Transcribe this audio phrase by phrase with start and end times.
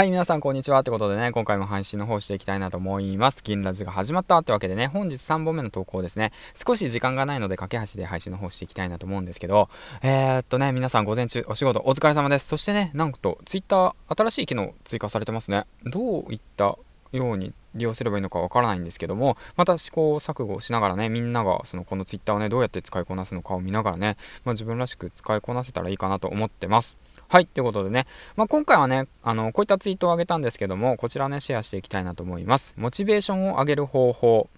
[0.00, 0.80] はい、皆さんこんにちは。
[0.80, 3.42] ってことでね、今回も配信の方していきたいなと思います。
[3.44, 6.32] 銀ラジが始まったってわけでね、本日3本目の投稿ですね。
[6.54, 9.68] 少し時間がないので、架け橋で配信の方していきたいなと思うんですけど、
[10.00, 12.48] えー、っとね、皆さん午前中お仕事お疲れ様です。
[12.48, 15.66] そしてね、なんと Twitter 新しい機能追加されてますね。
[15.84, 16.78] どういった
[17.12, 26.96] ように利用すればいいのかわからないんですけども、また試行錯誤しながらね、みんながそのこの Twitter をね、どうやって使いこなすのかを見ながらね、まあ、自分らしく使いこなせたらいいかなと思ってます。
[27.30, 32.74] はい、ということでね、まあ、今回はね、あの、こういったツイートを上げたんですけども、こちらね、シェアしていきたいなと思います。
[32.76, 34.48] モチベーションを上げる方法、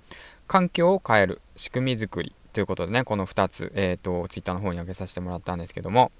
[0.48, 6.12] 環境を変える、仕組み作りということでね、この2つ、えっ、ー、と、ツイッターの方に上げさせてもらったんですけども、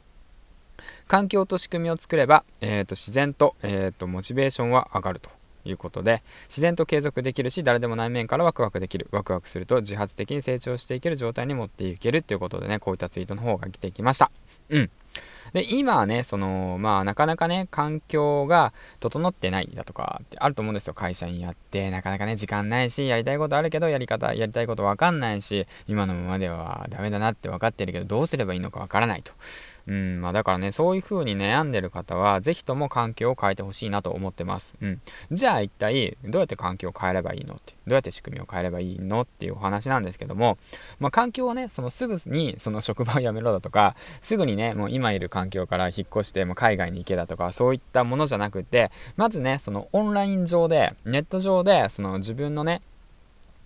[1.08, 5.30] 環境と仕組みを作れば、えーと、自然と,、えーとモチベーションは上がると。
[5.64, 9.06] いうことで自然と継続できるし誰でも内面からワクワクできる。
[9.12, 12.22] ワクワクすると自発的に成長していける状態に持っていける。
[12.22, 14.30] ということでねこういったツイートの方が来てきました。
[14.70, 14.90] うん。
[15.52, 20.94] で今はねそのまあなかなかね環境が整ってないだとかってあると思うんですよ。
[20.94, 29.32] 会社にやってなかなかね時間ないしやりたいことあるけどやり方やりたいこと分かんないし今のままではダメだなって分かってるけどどうすればいいのか分からないと。
[29.86, 40.58] うんまあ、だからねそういう風に悩んでる方は是非とも環境を変えてほしいなと思ってます、うん、じゃあ一体どうやって環境を変えればいいのってどうやって仕組みを変えればいいのっていうお話なんですけども、
[41.00, 52.82] まあ、環境をねそのすぐにその職場を辞めろだとかすぐにねもう今いる環境から引っ越しても海外に行けだとかそういったものじゃなくてまずねそのオンライン上でネット上でその自分のね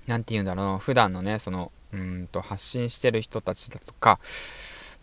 [0.06, 4.18] 何て言うんだろう普段のねそのうんと発信してる人たちだとか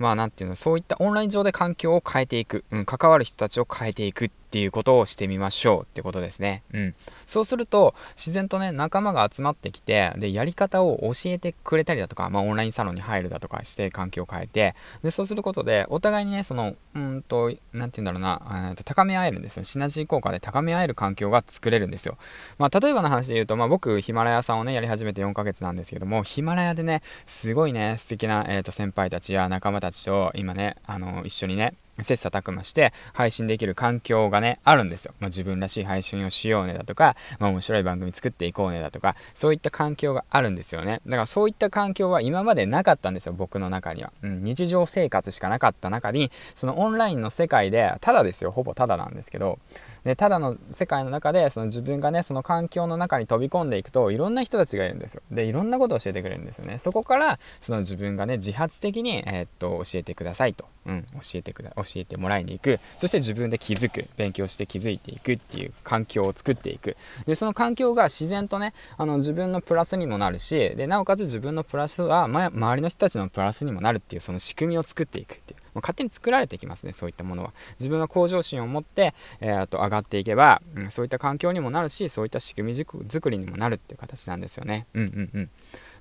[0.04, 6.62] まあ、なんていうの、そういったオンライン上で環境を変えていく、うん、関わる人たちを変えていくっていうことをしてみましょうってことですね。
[6.74, 6.96] うん。
[7.26, 19.64] そうすると、自然とね、仲間が集まってきて、で、やり方を教えてくれたりだとか、まあ、オンラインサロンに入るだとかして環境を変えて、で、そうすることで、お互いにね、その、うんと、なんて言うんだろうな、と高め合えるんですよ。
[19.64, 22.20] シナジー効果で高め合える環境が作れるんですよ。
[22.60, 35.14] まあ、例えばの話で言うと、まあ、僕、ヒマラヤさんをね、やり始めて4ヶ月なんですけども、ヒマラヤでね、すごいね、素敵な、えー、と先輩たちや仲間たちと、今ね、あの、一緒にね、切磋琢磨して配信できる環境がね、あるんですよ。
[35.20, 41.02] まあ、自分らしい配信をしようねだとか、まあ、面白い番組作っていこうねだとか、そういった環境があるんですよね。
[41.06, 44.12] だからそういった環境は今までなかったんですよ、僕の中には。
[44.24, 49.60] うん、日常生活しかなかった中に、そのオンラインの世界で、ただですよ、ほぼただなんですけど、
[50.04, 62.80] でただの世界の中でその自分がねその環境の中に飛び込んでいくといろんな人たちがいるんですよでいろんなことを教えてくれるんですよねそこからその自分がね自発的に、えー、っと教えてくださいと、うん、教えてくだ教えてもらいに行く。
[62.98, 66.98] そして自分で気づく勉強して気づいていくっていう環境を作っていく。
[67.26, 75.63] でその環境が自然とねあの自分のプラスにもなるしでなおかつ自分のプラスは、ま、周りの人たちのプラスにもなるっていうその仕組みを作っていくっていう。
[75.76, 77.54] う勝手に作られてきますねそういったものは。
[77.80, 84.88] 自分が向上心を持って、えー、と上がっていけば、うん、そういった環境にもなるしそういった仕組み作りにもなるっていう形なんですよね。
[84.94, 85.50] うんうんうん。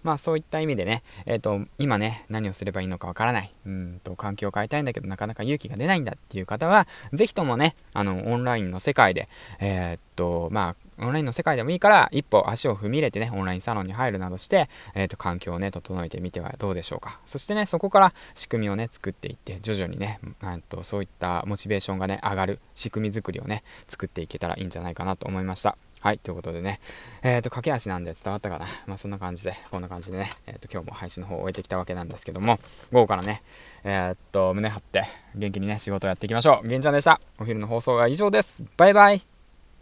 [0.02, 9.28] まあそういった意味でね、えっ、ー、と、今ね、何をすればいいのかわからない、うんと、環境を変えたいんだけど、なかなか勇気が出ないんだっていう方は、ぜひともね、あの、オンラインの世界で、
[9.60, 17.20] えー、と、まあ、オンラインの世界でもいいから、一歩足を踏み入れてね、オンラインサロンに入るなどして、えっ、ー、と、環境をね、整えてみてはどうでしょうか。
[17.26, 20.20] そしてね、そこから仕組みをね、作っていって、徐々にね、
[20.68, 25.76] とそういったモチベーションがね、上がる仕組み作りをね、作っていけたらいいんじゃないかなと思いました。
[26.02, 26.80] はい、ということでね、
[27.22, 28.66] えっ、ー、と、駆け足なんで伝わったかな。
[28.86, 32.58] まあ、そんな感じで、こんな感じでね、えっ、ー、と、今日も配信の方を終えてきたわけなんですけども、
[32.90, 33.40] 午後からね、
[33.84, 35.04] えっと、胸張って、
[35.36, 36.66] 元気にね、仕事をやっていきましょう。
[36.66, 37.20] げんちゃんでした。
[37.38, 38.64] お昼の放送は以上です。
[38.76, 39.31] バイバイ。